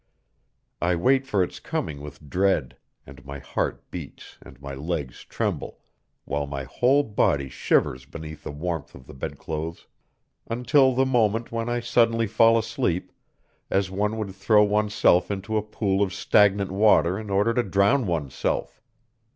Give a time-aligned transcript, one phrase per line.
[0.81, 5.77] I wait for its coming with dread, and my heart beats and my legs tremble,
[6.25, 9.85] while my whole body shivers beneath the warmth of the bedclothes,
[10.47, 13.11] until the moment when I suddenly fall asleep,
[13.69, 18.07] as one would throw oneself into a pool of stagnant water in order to drown
[18.07, 18.81] oneself.